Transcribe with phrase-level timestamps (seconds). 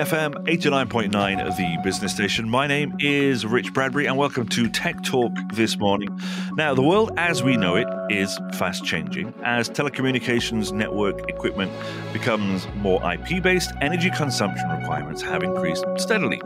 [0.00, 2.48] BFM 89.9, the business station.
[2.48, 6.18] My name is Rich Bradbury, and welcome to Tech Talk this morning.
[6.54, 9.34] Now, the world as we know it is fast changing.
[9.44, 11.70] As telecommunications network equipment
[12.14, 16.40] becomes more IP based, energy consumption requirements have increased steadily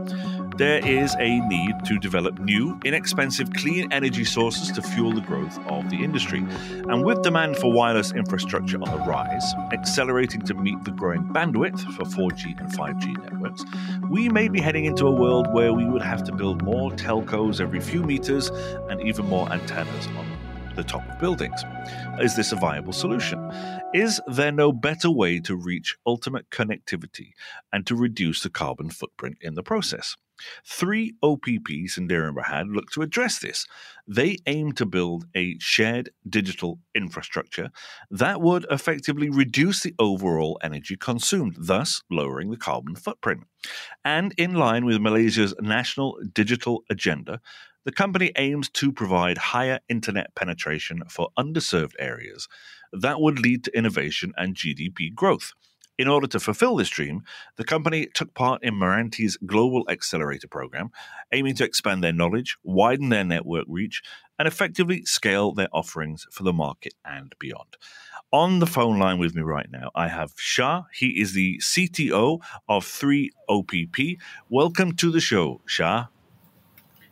[0.57, 5.59] there is a need to develop new, inexpensive, clean energy sources to fuel the growth
[5.67, 6.45] of the industry.
[6.89, 11.81] And with demand for wireless infrastructure on the rise, accelerating to meet the growing bandwidth
[11.95, 13.65] for 4G and 5G networks,
[14.09, 17.61] we may be heading into a world where we would have to build more telcos
[17.61, 18.51] every few meters
[18.89, 20.27] and even more antennas on
[20.77, 21.65] the top of buildings.
[22.21, 23.51] Is this a viable solution?
[23.93, 27.33] Is there no better way to reach ultimate connectivity
[27.73, 30.17] and to reduce the carbon footprint in the process?
[30.67, 33.67] Three OPP Sendirian Berhad look to address this.
[34.07, 37.71] They aim to build a shared digital infrastructure
[38.11, 43.45] that would effectively reduce the overall energy consumed, thus lowering the carbon footprint.
[44.05, 47.41] And in line with Malaysia's national digital agenda,
[47.85, 52.49] the company aims to provide higher internet penetration for underserved areas
[52.93, 55.53] that would lead to innovation and GDP growth.
[55.97, 57.23] In order to fulfill this dream,
[57.55, 60.91] the company took part in MRANTI's Global Accelerator program,
[61.31, 64.03] aiming to expand their knowledge, widen their network reach,
[64.37, 67.77] and effectively scale their offerings for the market and beyond.
[68.33, 70.83] On the phone line with me right now, I have Shah.
[70.93, 74.19] He is the CTO of 3OPP.
[74.49, 76.07] Welcome to the show, Shah.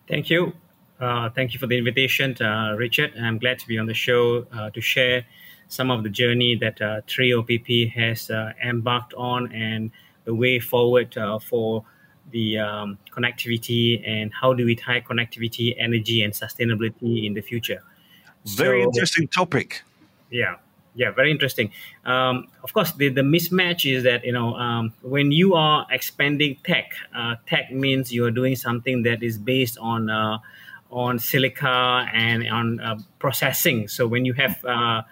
[0.08, 0.54] Thank you.
[0.98, 3.12] Uh, thank you for the invitation, uh, Richard.
[3.16, 5.24] I'm glad to be on the show uh, to share
[5.72, 9.90] some of the journey that uh, 3OPP has uh, embarked on and
[10.24, 11.82] the way forward uh, for
[12.30, 17.82] the um, connectivity and how do we tie connectivity, energy, and sustainability in the future.
[18.44, 19.82] Very so, interesting topic.
[20.30, 20.56] Yeah,
[20.94, 21.72] yeah, very interesting.
[22.04, 26.58] Um, of course, the, the mismatch is that you know um, when you are expanding
[26.64, 30.36] tech, uh, tech means you are doing something that is based on uh,
[30.90, 33.88] on silica and on uh, processing.
[33.88, 35.02] So when you have uh,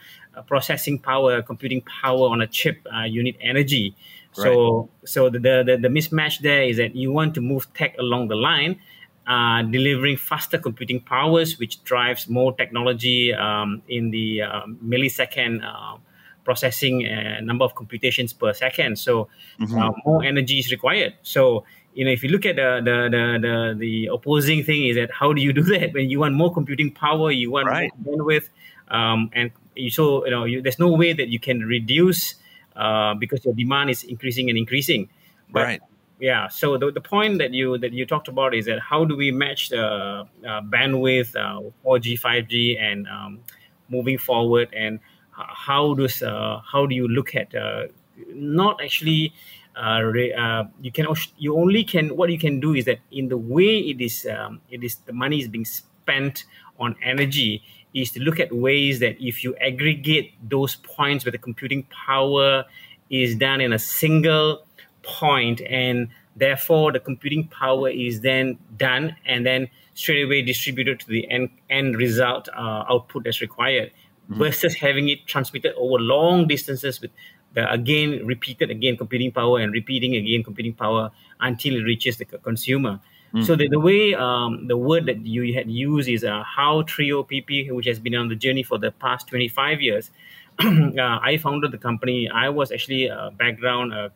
[0.47, 3.95] processing power, computing power on a chip, uh, you need energy.
[4.37, 4.45] Right.
[4.45, 8.29] So, so the, the, the mismatch there is that you want to move tech along
[8.29, 8.81] the line,
[9.27, 15.99] uh, delivering faster computing powers, which drives more technology um, in the uh, millisecond uh,
[16.45, 18.99] processing uh, number of computations per second.
[18.99, 19.29] So,
[19.61, 19.79] mm-hmm.
[19.79, 21.15] Uh, more energy is required.
[21.23, 21.65] So,
[21.95, 25.11] you know, if you look at the, the the, the the opposing thing is that
[25.13, 27.91] how do you do that when you want more computing power, you want right.
[27.99, 28.49] more bandwidth,
[28.89, 32.35] um, and you so you know you, there's no way that you can reduce
[32.77, 35.09] uh, because your demand is increasing and increasing.
[35.51, 35.81] But, right.
[36.21, 36.49] Yeah.
[36.49, 39.33] So the, the point that you that you talked about is that how do we
[39.33, 43.41] match the uh, bandwidth, uh, 4G, 5G, and um,
[43.89, 47.87] moving forward, and how does uh, how do you look at uh,
[48.29, 49.33] not actually
[49.77, 51.07] uh, re, uh, you can
[51.39, 54.61] you only can what you can do is that in the way it is um,
[54.71, 56.45] it is the money is being spent
[56.79, 57.63] on energy
[57.95, 62.65] is to look at ways that if you aggregate those points where the computing power
[63.09, 64.65] is done in a single
[65.03, 71.07] point and therefore the computing power is then done and then straight away distributed to
[71.09, 74.39] the end, end result uh, output that's required mm-hmm.
[74.39, 77.11] versus having it transmitted over long distances with
[77.55, 82.25] the again repeated again computing power and repeating again computing power until it reaches the
[82.25, 83.01] consumer
[83.35, 83.47] Mm.
[83.47, 87.23] So the, the way um, the word that you had used is uh, how Trio
[87.23, 90.11] PP, which has been on the journey for the past 25 years.
[90.59, 92.29] uh, I founded the company.
[92.29, 94.09] I was actually a background uh,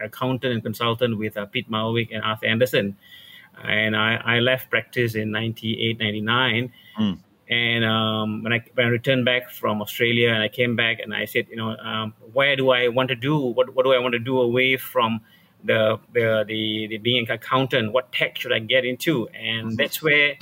[0.00, 2.96] accountant and consultant with uh, Peat Marwick and Arthur Andersen.
[3.62, 6.72] And I, I left practice in 98, 99.
[6.98, 7.18] Mm.
[7.48, 11.14] And um, when I when I returned back from Australia and I came back and
[11.14, 13.38] I said, you know, um, where do I want to do?
[13.38, 15.20] What what do I want to do away from
[15.66, 19.28] the, the the the, being an accountant, what tech should I get into?
[19.28, 19.76] And mm-hmm.
[19.76, 20.34] that's where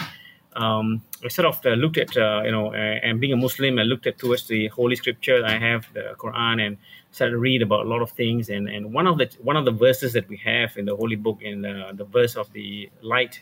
[0.56, 2.76] um, I sort of uh, looked at uh, you know, uh,
[3.06, 5.44] and being a Muslim, I looked at towards the Holy Scripture.
[5.44, 6.76] I have the Quran and
[7.11, 8.49] started to read about a lot of things.
[8.49, 11.17] And and one of the one of the verses that we have in the Holy
[11.17, 13.41] Book, in the, the verse of the light,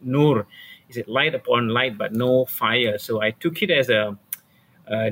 [0.00, 0.46] Nur,
[0.88, 2.98] is it light upon light but no fire.
[2.98, 4.16] So I took it as a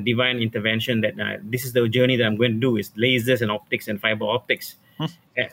[0.03, 3.41] divine intervention that uh, this is the journey that I'm going to do is lasers
[3.41, 4.75] and optics and fiber optics.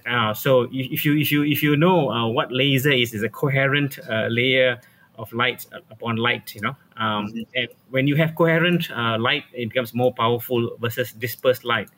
[0.06, 3.28] Uh, so if you if you if you know uh, what laser is, is a
[3.28, 4.80] coherent uh, layer
[5.18, 6.54] of light upon light.
[6.54, 7.40] You know, um, mm-hmm.
[7.54, 11.88] and when you have coherent uh, light, it becomes more powerful versus dispersed light.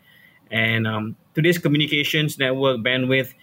[0.50, 3.35] And um, today's communications network bandwidth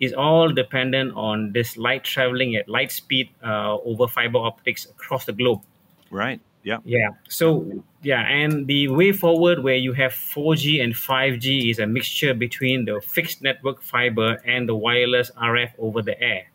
[0.00, 5.24] is all dependent on this light traveling at light speed uh, over fiber optics across
[5.24, 5.62] the globe.
[6.10, 6.40] Right.
[6.66, 6.78] Yeah.
[6.84, 7.10] Yeah.
[7.28, 12.34] So yeah, and the way forward where you have 4G and 5G is a mixture
[12.34, 16.50] between the fixed network fiber and the wireless RF over the air.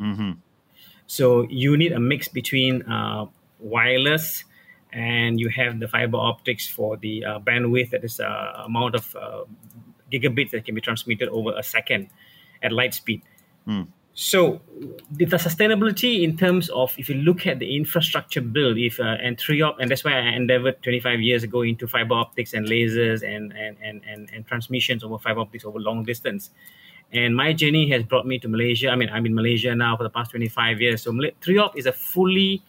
[0.00, 0.38] Mm-hmm.
[1.08, 3.26] So you need a mix between uh,
[3.58, 4.44] wireless
[4.92, 9.16] and you have the fiber optics for the uh, bandwidth that is uh, amount of
[9.16, 9.46] uh,
[10.12, 12.08] gigabits that can be transmitted over a second
[12.62, 13.20] at light speed.
[13.66, 13.88] Mm.
[14.18, 14.62] So
[15.10, 19.36] the sustainability in terms of if you look at the infrastructure build, if uh, and
[19.36, 23.52] Triop, and that's why I endeavored 25 years ago into fiber optics and lasers and
[23.52, 26.48] and, and, and, and transmissions over fiber optics over long distance.
[27.12, 28.88] And my journey has brought me to Malaysia.
[28.88, 31.02] I mean, I'm in Malaysia now for the past 25 years.
[31.02, 32.62] So three Triop is a fully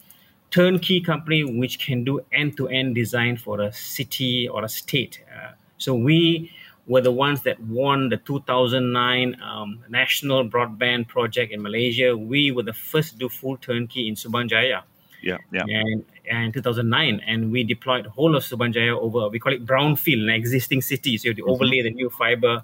[0.52, 5.24] turnkey company which can do end-to-end design for a city or a state.
[5.34, 6.52] Uh, so we
[6.88, 12.16] were the ones that won the 2009 um, national broadband project in Malaysia.
[12.16, 14.84] We were the first to do full turnkey in Subang Jaya.
[15.22, 15.64] Yeah, yeah.
[15.68, 19.54] And, and in 2009, and we deployed the whole of Subang Jaya over we call
[19.54, 21.18] it brownfield, an existing city.
[21.18, 21.52] So you have to mm-hmm.
[21.52, 22.64] overlay the new fiber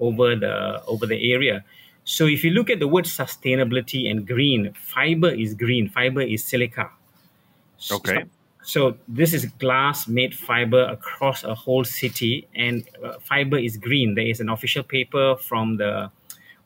[0.00, 1.64] over the over the area.
[2.04, 6.42] So if you look at the word sustainability and green, fiber is green, fiber is
[6.42, 6.90] silica.
[7.92, 8.14] Okay.
[8.14, 8.37] So,
[8.68, 14.14] so this is glass made fiber across a whole city, and uh, fiber is green.
[14.14, 16.10] There is an official paper from the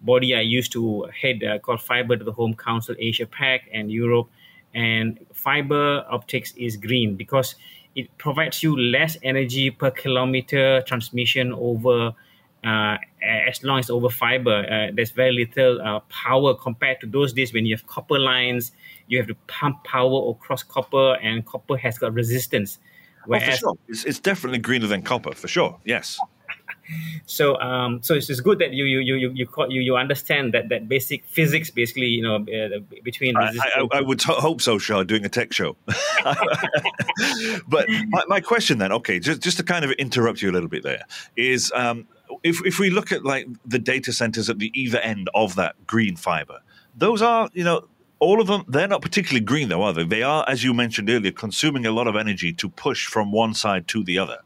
[0.00, 3.92] body I used to head uh, called Fiber to the Home Council Asia Pac and
[3.92, 4.28] Europe,
[4.74, 7.54] and fiber optics is green because
[7.94, 12.16] it provides you less energy per kilometer transmission over
[12.64, 17.32] uh, as long as over fiber, uh, there's very little uh, power compared to those
[17.32, 18.72] days when you have copper lines,
[19.12, 22.78] you have to pump power across copper, and copper has got resistance.
[23.26, 23.74] Whereas, oh, for sure.
[23.88, 25.78] It's, it's definitely greener than copper, for sure.
[25.84, 26.18] Yes.
[27.26, 30.70] so um, so it's, it's good that you you you you you you understand that
[30.70, 34.78] that basic physics basically you know uh, between I, I, I, would t- hope so
[34.78, 35.76] Shah doing a tech show
[37.68, 40.68] but my, my, question then okay just just to kind of interrupt you a little
[40.68, 41.04] bit there
[41.36, 42.06] is um,
[42.42, 45.86] if if we look at like the data centers at the either end of that
[45.86, 46.60] green fiber,
[46.96, 47.86] those are you know
[48.22, 50.04] all of them they're not particularly green though, are they?
[50.04, 53.52] They are, as you mentioned earlier, consuming a lot of energy to push from one
[53.52, 54.38] side to the other.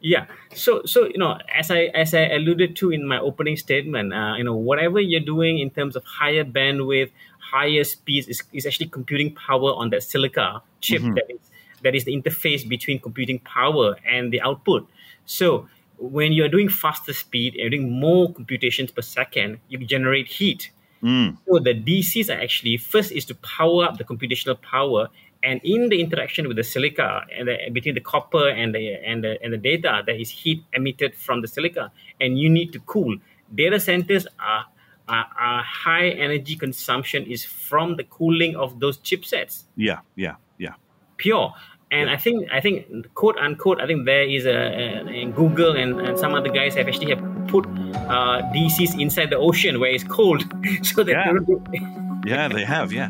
[0.00, 0.26] Yeah.
[0.54, 4.34] So so you know, as I as I alluded to in my opening statement, uh,
[4.36, 8.88] you know, whatever you're doing in terms of higher bandwidth, higher speeds is, is actually
[8.88, 11.14] computing power on that silica chip mm-hmm.
[11.14, 11.40] that is
[11.82, 14.88] that is the interface between computing power and the output.
[15.24, 15.68] So
[15.98, 20.70] when you're doing faster speed, you're doing more computations per second, you generate heat.
[21.02, 21.36] Mm.
[21.46, 25.08] So the DCs are actually first is to power up the computational power,
[25.42, 29.22] and in the interaction with the silica and the, between the copper and the and
[29.22, 32.80] the and the data, there is heat emitted from the silica, and you need to
[32.80, 33.16] cool.
[33.54, 34.66] Data centers are,
[35.08, 39.64] are, high energy consumption is from the cooling of those chipsets.
[39.74, 40.74] Yeah, yeah, yeah.
[41.16, 41.54] Pure
[41.90, 45.76] and I think I think quote unquote I think there is a, a, a Google
[45.76, 49.90] and, and some other guys have actually have put uh, DCs inside the ocean where
[49.90, 50.42] it's cold
[50.82, 51.88] so that yeah.
[52.26, 53.08] yeah they have yeah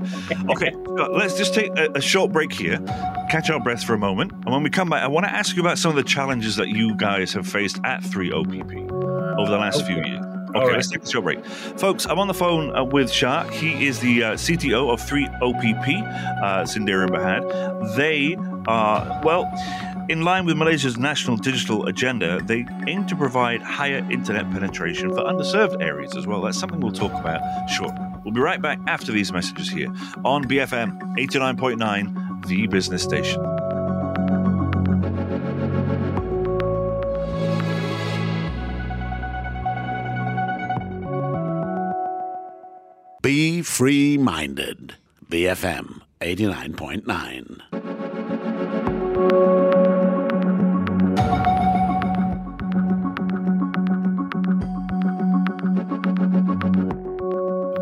[0.51, 0.71] okay
[1.11, 2.79] let's just take a, a, short break here
[3.31, 5.57] catch our breath for a moment and when we come back I want to ask
[5.57, 8.93] you about some of the challenges that you guys have faced at 3OPP
[9.39, 9.95] over the last okay.
[9.95, 10.73] few years Okay, right.
[10.73, 11.45] let's take a short break.
[11.45, 13.45] Folks, I'm on the phone uh, with Shah.
[13.49, 17.97] He is the uh, CTO of 3OPP, uh, Sendirian Berhad.
[17.97, 19.51] They are, well,
[20.09, 25.19] in line with Malaysia's national digital agenda, they aim to provide higher internet penetration for
[25.19, 26.41] underserved areas as well.
[26.41, 28.01] That's something we'll talk about shortly.
[28.25, 29.89] We'll be right back after these messages here
[30.25, 33.58] on BFM 89.9, the business station.
[43.63, 44.97] Free minded.
[45.31, 47.98] BFM 89.9.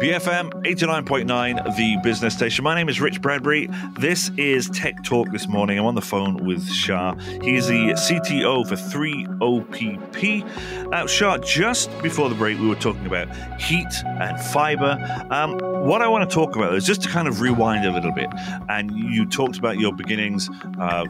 [0.07, 2.63] BFM 89.9, the business station.
[2.63, 3.69] My name is Rich Bradbury.
[3.99, 5.81] This is Tech Talk this morning.
[5.81, 7.17] I'm on the phone with Shah.
[7.43, 10.45] He's the CTO for 3OPP.
[10.91, 14.97] Now, Shah, just before the break, we were talking about heat and fiber.
[15.33, 18.13] Um, what I want to talk about is just to kind of rewind a little
[18.13, 18.29] bit.
[18.69, 20.49] And you talked about your beginnings
[20.79, 21.05] uh,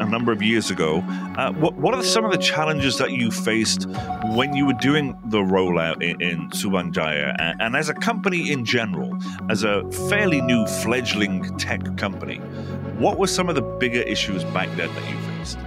[0.00, 0.98] a number of years ago.
[1.36, 3.86] Uh, what, what are some of the challenges that you faced
[4.34, 7.34] when you were doing the rollout in, in Subang Jaya?
[7.38, 9.16] And, and as a company, in general,
[9.48, 12.38] as a fairly new fledgling tech company,
[12.98, 15.58] what were some of the bigger issues back then that you faced?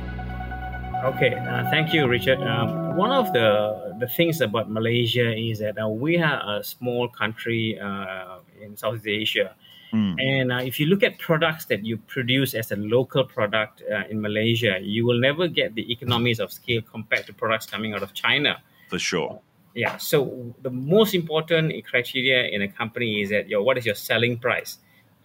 [1.03, 2.41] Okay, uh, thank you, Richard.
[2.41, 7.09] Um, one of the the things about Malaysia is that uh, we are a small
[7.09, 9.55] country uh, in Southeast Asia,
[9.93, 10.15] Mm.
[10.19, 14.03] and uh, if you look at products that you produce as a local product uh,
[14.09, 18.01] in Malaysia, you will never get the economies of scale compared to products coming out
[18.01, 18.57] of China.
[18.89, 19.39] For sure.
[19.75, 19.97] Yeah.
[19.97, 24.37] So the most important criteria in a company is that your what is your selling
[24.39, 24.79] price?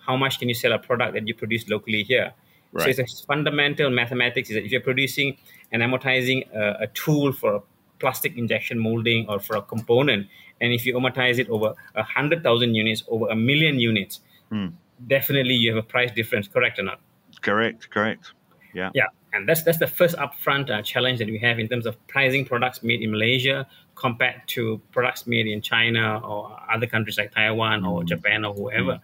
[0.07, 2.33] How much can you sell a product that you produce locally here?
[2.77, 5.39] So it's a fundamental mathematics is that if you're producing
[5.73, 7.61] and amortizing a, a tool for a
[7.99, 10.29] plastic injection molding or for a component,
[10.61, 14.69] and if you amortize it over a hundred thousand units, over a million units, Hmm.
[15.07, 16.49] definitely you have a price difference.
[16.49, 17.01] Correct or not?
[17.41, 17.91] Correct.
[17.91, 18.33] Correct.
[18.75, 18.91] Yeah.
[18.95, 21.95] Yeah, and that's that's the first upfront uh, challenge that we have in terms of
[22.09, 27.33] pricing products made in Malaysia compared to products made in China or other countries like
[27.33, 29.01] Taiwan or Japan or whoever.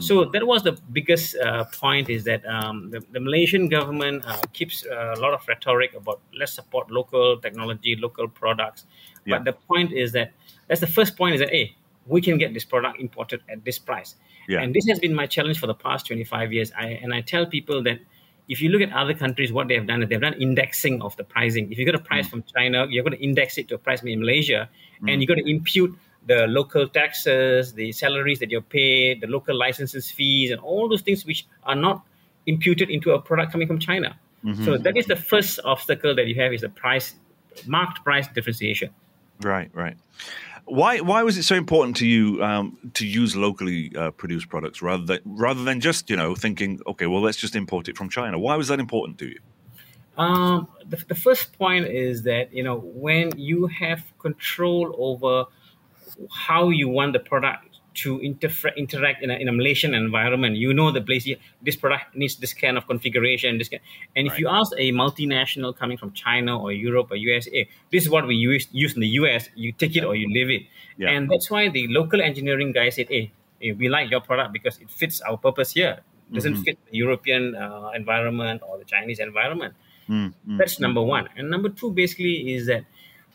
[0.00, 4.40] So that was the biggest uh, point is that um, the, the Malaysian government uh,
[4.54, 8.86] keeps a lot of rhetoric about let's support local technology, local products.
[9.26, 9.36] Yeah.
[9.36, 10.32] But the point is that
[10.66, 13.78] that's the first point is that hey, we can get this product imported at this
[13.78, 14.14] price.
[14.48, 14.60] Yeah.
[14.60, 16.72] And this has been my challenge for the past 25 years.
[16.76, 17.98] I, and I tell people that
[18.48, 21.16] if you look at other countries, what they have done is they've done indexing of
[21.16, 21.70] the pricing.
[21.70, 22.30] If you got a price mm.
[22.30, 24.68] from China, you're going to index it to a price made in Malaysia,
[25.02, 25.12] mm.
[25.12, 25.96] and you're going to impute
[26.26, 31.02] the local taxes, the salaries that you're paid, the local licenses fees, and all those
[31.02, 32.04] things which are not
[32.46, 34.18] imputed into a product coming from China.
[34.44, 34.64] Mm-hmm.
[34.64, 37.14] So that is the first obstacle that you have is the price,
[37.66, 38.90] marked price differentiation.
[39.42, 39.70] Right.
[39.72, 39.96] Right.
[40.64, 41.00] Why?
[41.00, 45.04] Why was it so important to you um, to use locally uh, produced products rather
[45.04, 48.38] than rather than just you know thinking, okay, well, let's just import it from China?
[48.38, 49.38] Why was that important to you?
[50.16, 55.46] Um, the, the first point is that you know when you have control over
[56.30, 60.90] how you want the product to interact in a, in a Malaysian environment, you know
[60.90, 61.28] the place
[61.62, 63.58] this product needs this kind of configuration.
[63.58, 63.82] This kind,
[64.16, 68.10] and if you ask a multinational coming from China or Europe or USA, this is
[68.10, 69.48] what we use use in the US.
[69.54, 70.62] You take it or you leave it,
[70.98, 71.10] Yeah.
[71.10, 74.78] and that's why the local engineering guy said, "Hey, hey, we like your product because
[74.80, 76.00] it fits our purpose here.
[76.30, 79.74] It doesn't fit the European uh, environment or the Chinese environment."
[80.08, 81.28] Mm, mm, That's number one.
[81.36, 82.84] And number two, basically, is that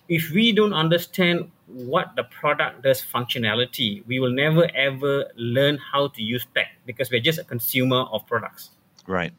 [0.10, 6.08] if we don't understand what the product does functionality, we will never ever learn how
[6.10, 8.72] to use tech because we're just a consumer of products.
[9.08, 9.34] right.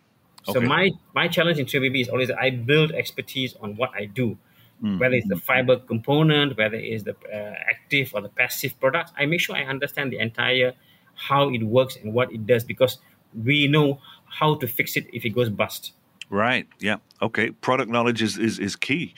[0.52, 4.06] So my my challenge in 3BB is always that I build expertise on what I
[4.06, 4.38] do,
[4.80, 9.12] whether it's the fiber component, whether it's the uh, active or the passive products.
[9.18, 10.72] I make sure I understand the entire
[11.14, 12.98] how it works and what it does because
[13.34, 15.92] we know how to fix it if it goes bust.
[16.30, 16.66] Right.
[16.78, 16.97] Yeah.
[17.23, 17.50] Okay.
[17.50, 19.14] Product knowledge is is, is key.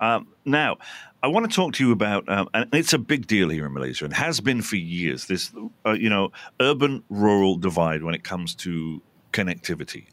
[0.00, 0.78] Um, now,
[1.22, 3.72] I want to talk to you about, um, and it's a big deal here in
[3.72, 5.26] Malaysia, and has been for years.
[5.26, 5.52] This,
[5.86, 9.00] uh, you know, urban-rural divide when it comes to
[9.32, 10.06] connectivity.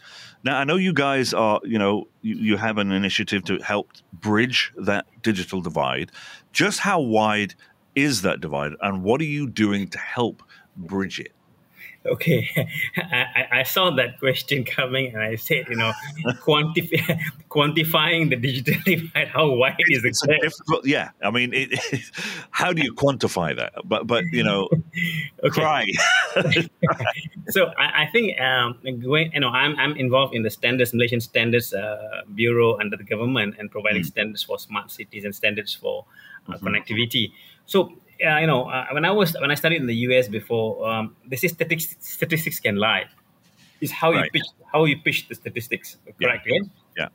[0.44, 3.92] Now, I know you guys are, you know, you, you have an initiative to help
[4.14, 6.12] bridge that digital divide.
[6.54, 7.56] Just how wide
[7.96, 10.44] is that divide, and what are you doing to help
[10.78, 11.34] bridge it?
[12.10, 12.50] Okay,
[12.98, 15.92] I, I- saw that question coming, and I said, you know,
[16.44, 19.28] quantify, quantifying the digital divide.
[19.28, 20.42] How wide is the It's a gap?
[20.42, 21.12] difficult, yeah.
[21.22, 21.70] I mean, it,
[22.52, 23.74] how do you quantify that?
[23.86, 24.70] But but you know,
[25.52, 25.86] cry.
[27.50, 31.22] so I, I think um, going, you know, I'm, I'm involved in the standards, Malaysian
[31.22, 36.06] Standards uh, Bureau under the government and providing standards for smart cities and standards for
[36.48, 37.32] uh, connectivity.
[37.66, 37.94] So
[38.26, 41.16] uh, you know, uh, when I was when I studied in the US before, um,
[41.26, 43.06] they say statistics, statistics can lie.
[43.82, 46.46] Is how you pitch how you pitch the statistics, correct?
[46.46, 46.66] Yes?
[46.98, 47.08] Yeah.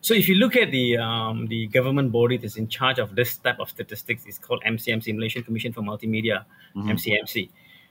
[0.00, 3.36] So if you look at the um, the government body that's in charge of this
[3.36, 6.44] type of statistics, it's called MCMC, Malaysian Commission for Multimedia,
[6.76, 7.50] MCMC.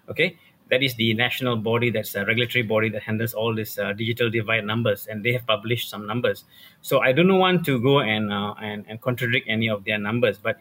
[0.09, 0.37] Okay,
[0.69, 4.29] that is the national body that's a regulatory body that handles all this uh, digital
[4.29, 6.45] divide numbers, and they have published some numbers.
[6.81, 10.37] So I don't want to go and uh, and, and contradict any of their numbers,
[10.37, 10.59] but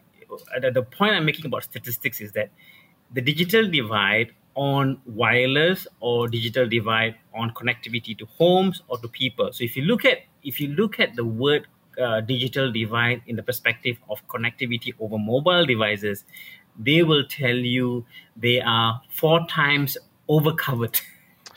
[0.61, 2.49] the, the point I'm making about statistics is that
[3.13, 9.51] the digital divide on wireless or digital divide on connectivity to homes or to people.
[9.51, 11.67] So if you look at if you look at the word
[12.01, 16.23] uh, digital divide in the perspective of connectivity over mobile devices,
[16.79, 19.97] they will tell you they are four times
[20.29, 20.99] overcovered.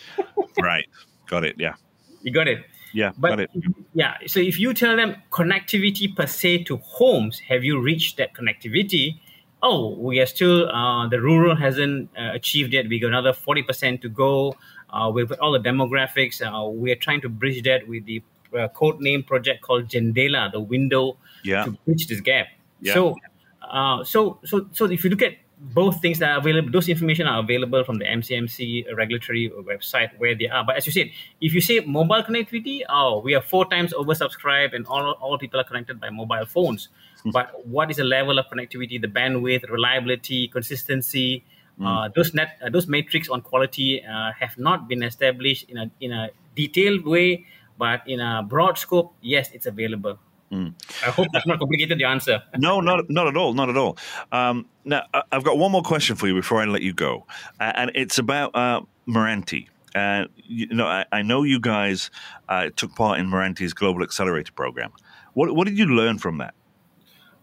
[0.61, 0.87] right.
[1.27, 1.57] Got it.
[1.59, 1.75] Yeah.
[2.23, 2.65] you got it.
[2.93, 3.13] Yeah.
[3.19, 3.49] But got
[3.95, 8.35] yeah, so if you tell them connectivity per se to homes, have you reached that
[8.35, 9.21] connectivity?
[9.63, 12.89] Oh, we are still uh, the rural hasn't uh, achieved yet.
[12.89, 14.57] We got another forty percent to go.
[14.91, 18.23] Uh, with all the demographics, uh, we are trying to bridge that with the
[18.59, 21.65] uh, code name project called Jendela, the window Yeah.
[21.65, 22.47] to bridge this gap.
[22.81, 22.95] Yeah.
[22.95, 23.17] So,
[23.61, 27.27] uh, so, so, so if you look at both things that are available, those information
[27.27, 30.65] are available from the MCMC regulatory website where they are.
[30.65, 31.11] But as you said,
[31.41, 35.59] if you say mobile connectivity, oh, we are four times oversubscribed and all, all people
[35.61, 36.89] are connected by mobile phones.
[37.33, 41.45] but what is the level of connectivity, the bandwidth, reliability, consistency?
[41.81, 45.91] Uh, those net, uh, those metrics on quality uh, have not been established in a
[46.01, 47.47] in a detailed way,
[47.79, 50.19] but in a broad scope, yes, it's available.
[50.51, 52.43] I hope that's not complicated the answer.
[52.57, 53.99] no, not not at all, not at all.
[54.33, 55.03] Um, now,
[55.33, 57.27] I've got one more question for you before I let you go,
[57.61, 59.69] uh, and it's about uh, MRANTI.
[59.95, 62.11] Uh, you know, I, I know you guys
[62.49, 64.93] uh, took part in MRANTI's Global Accelerator program.
[65.35, 66.55] What what did you learn from that?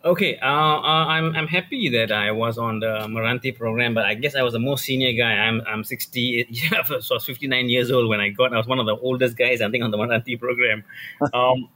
[0.05, 4.13] Okay, uh, uh, I'm I'm happy that I was on the MRANTI program, but I
[4.13, 5.31] guess I was the most senior guy.
[5.31, 8.53] I'm I'm 60, yeah, so I was 59 years old when I got.
[8.53, 10.83] I was one of the oldest guys, I think, on the MRANTI program.
[11.33, 11.69] Um,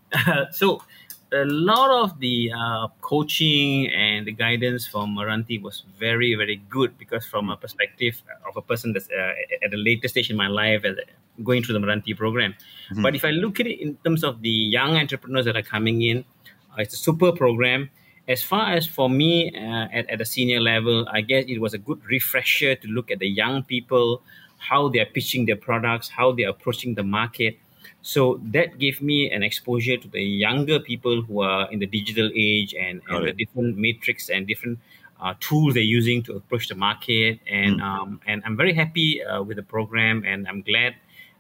[0.52, 0.84] so
[1.32, 6.98] a lot of the uh, coaching and the guidance from MRANTI was very very good
[6.98, 9.34] because from a perspective of a person that's uh,
[9.64, 10.96] at a later stage in my life as
[11.44, 12.54] going through the MRANTI program.
[13.02, 16.02] But if I look at it in terms of the young entrepreneurs that are coming
[16.02, 16.26] in,
[16.72, 17.90] uh, it's a super program
[18.30, 21.74] as far as for me uh, at, at a senior level, I guess it was
[21.74, 24.22] a good refresher to look at the young people,
[24.60, 27.58] how they're pitching their products, how they're approaching the market.
[28.02, 32.30] So that gave me an exposure to the younger people who are in the digital
[32.34, 34.80] age and, and the different metrics and different
[35.20, 37.40] uh, tools they're using to approach the market.
[37.48, 40.96] And um, and I'm very happy uh, with the program, and I'm glad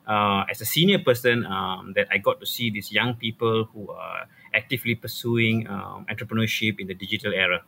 [0.07, 3.89] uh, as a senior person um, that I got to see these young people who
[3.91, 7.63] are actively pursuing um, entrepreneurship in the digital era.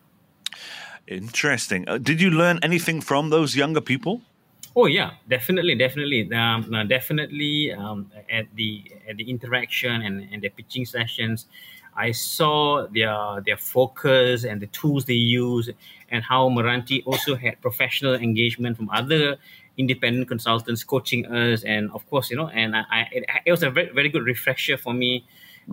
[1.08, 1.88] Interesting.
[1.88, 4.22] Uh, did you learn anything from those younger people?
[4.76, 7.74] Oh yeah, definitely, definitely, um, definitely.
[7.74, 11.48] Um, at the at the interaction and, and the pitching sessions,
[11.96, 15.70] I saw their their focus and the tools they use,
[16.10, 19.36] and how MRANTI also had professional engagement from other
[19.78, 23.64] independent consultants coaching us, and of course, you know, and I, I it, it was
[23.64, 25.26] a very very good refresher for me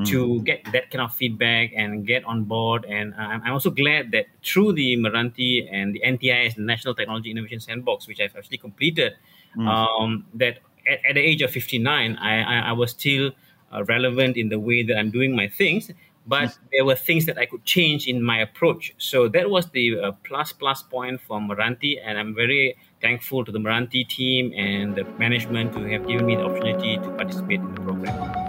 [0.05, 2.85] to get that kind of feedback and get on board.
[2.85, 7.31] And I'm I'm also glad that through the MRANTI and the NTIS, the National Technology
[7.31, 9.15] Innovation Sandbox, which I've actually completed,
[9.59, 13.33] um, that at, at the age of 59, I, I, I was still
[13.73, 15.91] uh, relevant in the way that I'm doing my things.
[16.27, 18.95] But there were things that I could change in my approach.
[18.99, 23.51] So that was the uh, plus plus point for MRANTI, and I'm very thankful to
[23.51, 27.75] the MRANTI team and the management to have given me the opportunity to participate in
[27.75, 28.48] the program.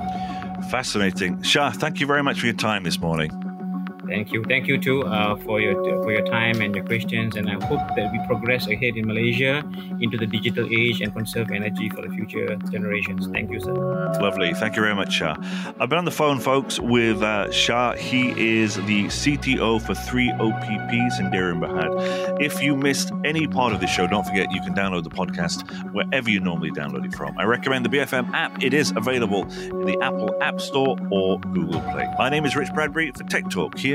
[0.63, 1.41] Fascinating.
[1.41, 3.48] Shah, thank you very much for your time this morning.
[4.09, 7.49] Thank you, thank you too uh, for your for your time and your questions, and
[7.49, 9.63] I hope that we progress ahead in Malaysia
[9.99, 13.27] into the digital age and conserve energy for the future generations.
[13.27, 13.73] Thank you, sir.
[14.19, 14.53] Lovely.
[14.55, 15.35] Thank you very much, Shah.
[15.79, 17.93] I've been on the phone, folks, with uh, Shah.
[17.93, 22.41] He is the CTO for 3OPPs in Deir Bahad.
[22.41, 25.69] If you missed any part of the show, don't forget you can download the podcast
[25.93, 27.37] wherever you normally download it from.
[27.37, 28.63] I recommend the BFM app.
[28.63, 32.07] It is available in the Apple App Store or Google Play.
[32.17, 33.77] My name is Rich Bradbury for Tech Talk